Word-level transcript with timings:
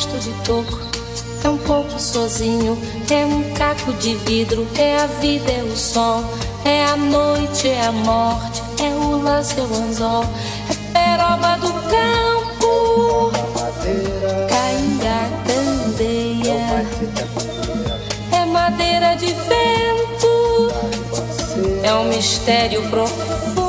gosto 0.00 0.18
de 0.18 0.32
toco. 0.44 0.80
Pouco 1.66 2.00
sozinho, 2.00 2.76
é 3.10 3.24
um 3.24 3.54
caco 3.54 3.92
de 3.94 4.14
vidro, 4.16 4.66
é 4.76 4.98
a 4.98 5.06
vida, 5.06 5.52
é 5.52 5.62
o 5.62 5.76
sol, 5.76 6.24
é 6.64 6.84
a 6.84 6.96
noite, 6.96 7.68
é 7.68 7.86
a 7.86 7.92
morte, 7.92 8.62
é 8.82 8.88
o 8.88 9.22
laço, 9.22 9.58
é 9.58 9.62
o 9.62 9.74
anzol, 9.74 10.24
é 10.68 10.74
peroba 10.92 11.56
do 11.58 11.72
campo, 11.88 13.30
cainga, 14.48 15.28
candeia, 15.46 16.86
é 18.32 18.44
madeira 18.46 19.14
de 19.14 19.26
vento, 19.26 20.72
é 21.82 21.94
um 21.94 22.08
mistério 22.08 22.82
profundo. 22.90 23.59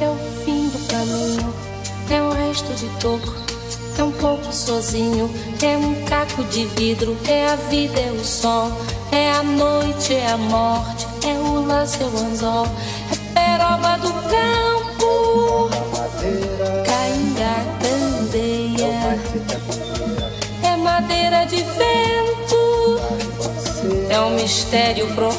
é 0.00 0.08
o 0.08 0.16
fim 0.44 0.68
do 0.68 0.78
caminho, 0.88 1.54
é 2.10 2.22
um 2.22 2.32
resto 2.32 2.72
de 2.74 2.88
toco, 3.00 3.34
é 3.98 4.02
um 4.02 4.12
pouco 4.12 4.52
sozinho, 4.52 5.30
é 5.62 5.76
um 5.76 6.04
caco 6.04 6.42
de 6.44 6.66
vidro, 6.66 7.16
é 7.26 7.46
a 7.48 7.56
vida, 7.56 8.00
é 8.00 8.10
o 8.10 8.24
sol, 8.24 8.70
é 9.12 9.30
a 9.32 9.42
noite, 9.42 10.14
é 10.14 10.26
a 10.28 10.36
morte, 10.36 11.06
é 11.26 11.34
o 11.34 11.66
lance, 11.66 12.02
é 12.02 12.06
o 12.06 12.18
anzol, 12.18 12.66
é 13.10 13.16
peroba 13.34 13.96
do 13.98 14.12
campo, 14.28 15.70
cainga 16.84 17.54
candeia, 17.80 19.18
é 20.62 20.76
madeira 20.76 21.44
de 21.46 21.62
vento, 21.62 23.00
é 24.10 24.20
um 24.20 24.30
mistério 24.30 25.06
profundo. 25.14 25.33